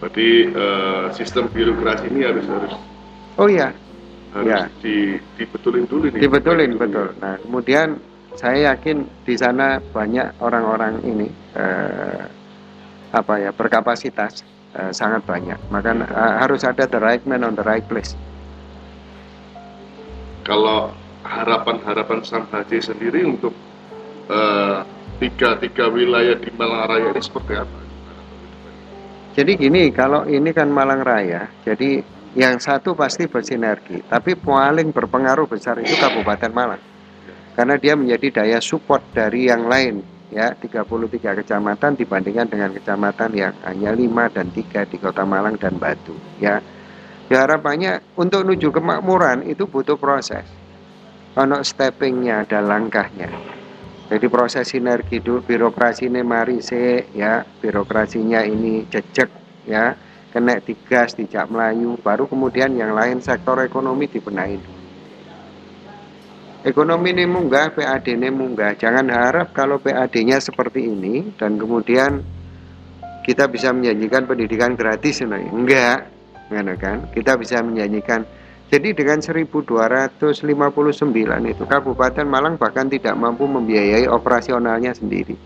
Berarti 0.00 0.28
eh, 0.48 1.04
sistem 1.12 1.48
birokrasi 1.52 2.08
ini 2.12 2.20
harus 2.24 2.44
harus 2.48 2.72
oh 3.36 3.48
ya 3.48 3.68
harus 4.32 4.48
Ya. 4.48 4.68
di, 4.84 5.16
dibetulin 5.40 5.88
dulu 5.88 6.12
nih. 6.12 6.20
dibetulin 6.20 6.76
betul. 6.76 7.08
Nah 7.20 7.40
kemudian 7.40 7.96
saya 8.36 8.72
yakin 8.72 9.08
di 9.24 9.32
sana 9.36 9.80
banyak 9.80 10.36
orang-orang 10.44 11.00
ini 11.04 11.28
eh, 11.56 12.24
apa 13.12 13.34
ya 13.40 13.50
berkapasitas 13.56 14.44
eh, 14.76 14.92
sangat 14.92 15.24
banyak 15.24 15.58
maka 15.72 15.96
eh, 15.96 16.34
harus 16.44 16.62
ada 16.62 16.84
the 16.84 17.00
right 17.00 17.24
man 17.24 17.42
on 17.42 17.56
the 17.56 17.64
right 17.64 17.84
place 17.88 18.12
Kalau 20.46 20.94
harapan-harapan 21.26 22.22
Sam 22.22 22.46
Haji 22.54 22.78
sendiri 22.78 23.26
untuk 23.26 23.50
eh, 24.30 24.78
tiga 25.18 25.58
tiga 25.58 25.90
wilayah 25.90 26.38
di 26.38 26.54
Malang 26.54 26.86
Raya 26.86 27.06
ini 27.10 27.18
seperti 27.18 27.52
apa? 27.58 27.78
Jadi 29.36 29.52
gini, 29.58 29.92
kalau 29.92 30.24
ini 30.24 30.48
kan 30.54 30.72
Malang 30.72 31.04
Raya, 31.04 31.44
jadi 31.60 32.00
yang 32.32 32.56
satu 32.56 32.96
pasti 32.96 33.28
bersinergi, 33.28 34.00
tapi 34.08 34.32
paling 34.32 34.96
berpengaruh 34.96 35.44
besar 35.44 35.76
itu 35.76 35.92
Kabupaten 35.92 36.52
Malang. 36.54 36.82
Karena 37.52 37.76
dia 37.76 37.96
menjadi 37.96 38.44
daya 38.44 38.60
support 38.64 39.04
dari 39.12 39.48
yang 39.48 39.68
lain, 39.68 40.00
ya 40.30 40.54
33 40.54 41.38
kecamatan 41.42 41.94
dibandingkan 41.94 42.46
dengan 42.50 42.70
kecamatan 42.74 43.30
yang 43.34 43.54
hanya 43.62 43.90
5 43.94 44.34
dan 44.34 44.46
3 44.50 44.90
di 44.90 44.96
Kota 44.98 45.22
Malang 45.22 45.54
dan 45.58 45.78
Batu, 45.78 46.16
ya. 46.42 46.58
Ya 47.26 47.42
harapannya 47.42 48.06
untuk 48.14 48.46
menuju 48.46 48.70
kemakmuran 48.70 49.42
itu 49.50 49.66
butuh 49.66 49.98
proses. 49.98 50.46
Ono 51.34 51.58
steppingnya, 51.60 52.46
ada 52.46 52.62
langkahnya. 52.62 53.28
Jadi 54.06 54.26
proses 54.30 54.70
sinergi 54.70 55.18
dulu 55.18 55.42
birokrasi 55.42 56.06
ini 56.06 56.22
mari 56.22 56.62
se 56.62 57.10
ya 57.10 57.42
birokrasinya 57.42 58.46
ini 58.46 58.86
jejak 58.86 59.26
ya 59.66 59.98
kena 60.30 60.62
digas 60.62 61.18
dijak 61.18 61.50
melayu 61.50 61.98
baru 61.98 62.30
kemudian 62.30 62.78
yang 62.78 62.94
lain 62.94 63.18
sektor 63.18 63.58
ekonomi 63.58 64.06
dibenahi 64.06 64.62
dulu. 64.62 64.75
Ekonomi 66.66 67.14
ini 67.14 67.30
munggah, 67.30 67.78
PAD 67.78 68.10
ini 68.10 68.26
munggah. 68.26 68.74
Jangan 68.74 69.06
harap 69.06 69.54
kalau 69.54 69.78
PAD-nya 69.78 70.42
seperti 70.42 70.82
ini 70.82 71.30
dan 71.38 71.62
kemudian 71.62 72.26
kita 73.22 73.46
bisa 73.46 73.70
menjanjikan 73.70 74.26
pendidikan 74.26 74.74
gratis, 74.74 75.22
enggak, 75.22 76.10
kan? 76.82 77.06
Kita 77.14 77.38
bisa 77.38 77.62
menjanjikan 77.62 78.26
jadi 78.66 78.98
dengan 78.98 79.22
1259 79.22 80.42
itu 81.46 81.62
Kabupaten 81.70 82.26
Malang 82.26 82.58
bahkan 82.58 82.90
tidak 82.90 83.14
mampu 83.14 83.46
membiayai 83.46 84.10
operasionalnya 84.10 84.90
sendiri. 84.90 85.38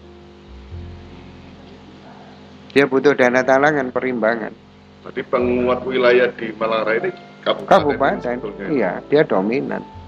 Dia 2.73 2.89
butuh 2.89 3.13
dana 3.13 3.45
talangan 3.45 3.93
perimbangan. 3.93 4.57
Berarti 5.05 5.21
penguat 5.29 5.85
wilayah 5.85 6.33
di 6.33 6.49
Malang 6.57 6.83
Raya 6.89 6.99
ini 7.05 7.11
kabupaten. 7.45 7.69
Kabupaten, 7.69 8.37
sebetulnya. 8.41 8.69
iya, 8.73 8.93
dia 9.05 9.23
dominan. 9.25 10.00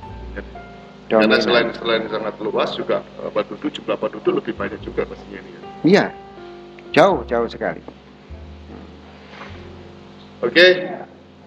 Karena 1.12 1.36
Dominan. 1.36 1.44
selain 1.44 1.68
selain 1.76 2.02
sangat 2.08 2.34
luas 2.40 2.72
juga 2.72 3.04
eh, 3.20 3.28
penduduk 3.28 3.68
jumlah 3.68 4.00
penduduk 4.00 4.32
lebih 4.40 4.56
banyak 4.56 4.80
juga 4.80 5.04
pastinya 5.04 5.44
ini. 5.44 5.50
ya. 5.52 5.60
Iya, 5.84 6.04
jauh, 6.96 7.20
jauh 7.28 7.48
sekali. 7.52 7.84
Oke, 10.40 10.66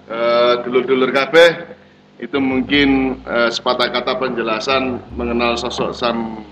eh, 0.05 0.53
dulur-dulur 0.61 1.09
kabeh 1.09 1.49
itu 2.21 2.37
mungkin 2.37 3.19
eh, 3.25 3.49
sepatah 3.49 3.89
kata 3.89 4.21
penjelasan 4.21 5.01
mengenal 5.17 5.57
sosok 5.57 5.97
Sam 5.97 6.45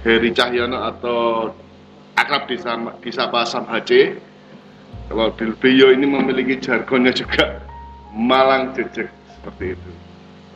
Heri 0.00 0.32
Cahyono 0.32 0.80
atau 0.80 1.52
akrab 2.16 2.48
disama, 2.48 2.96
disapa 3.04 3.44
Sam 3.44 3.68
HC. 3.68 4.16
Kalau 5.12 5.28
beliau 5.36 5.92
ini 5.92 6.08
memiliki 6.08 6.56
jargonnya 6.56 7.12
juga 7.12 7.60
Malang 8.16 8.72
Jejek 8.72 9.12
seperti 9.36 9.76
itu. 9.76 9.90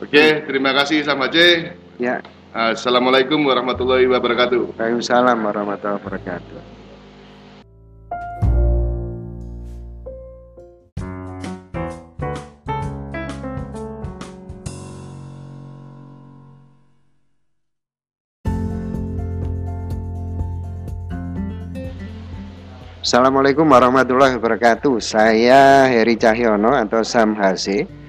Oke, 0.05 0.45
terima 0.45 0.69
kasih 0.69 1.01
Sam 1.01 1.17
HC. 1.17 1.37
Ya, 1.97 2.21
Assalamualaikum 2.53 3.41
warahmatullahi 3.41 4.05
wabarakatuh. 4.05 4.77
Waalaikumsalam 4.77 5.33
warahmatullahi 5.41 5.97
wabarakatuh. 5.97 6.61
Assalamualaikum 23.01 23.65
warahmatullahi 23.65 24.37
wabarakatuh. 24.37 25.01
Saya 25.01 25.89
Heri 25.89 26.13
Cahyono 26.13 26.77
atau 26.77 27.01
Sam 27.01 27.33
HC. 27.33 28.04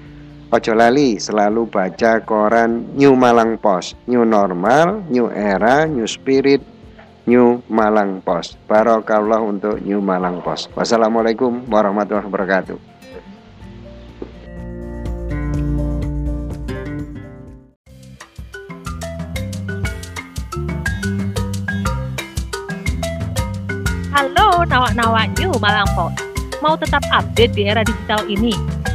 Ojo 0.47 0.71
lali 0.71 1.19
selalu 1.19 1.67
baca 1.67 2.23
koran 2.23 2.95
New 2.95 3.19
Malang 3.19 3.59
Post, 3.59 3.99
New 4.07 4.23
Normal, 4.23 5.03
New 5.11 5.27
Era, 5.27 5.83
New 5.83 6.07
Spirit, 6.07 6.63
New 7.27 7.59
Malang 7.67 8.23
Post. 8.23 8.55
Barokallah 8.63 9.43
untuk 9.43 9.83
New 9.83 9.99
Malang 9.99 10.39
Post. 10.39 10.71
Wassalamualaikum 10.71 11.67
warahmatullahi 11.67 12.31
wabarakatuh. 12.31 12.79
Halo 24.15 24.63
nawak-nawak 24.63 25.27
New 25.35 25.51
Malang 25.59 25.91
Post. 25.91 26.23
Mau 26.63 26.79
tetap 26.79 27.03
update 27.11 27.51
di 27.51 27.67
era 27.67 27.83
digital 27.83 28.23
ini? 28.31 28.86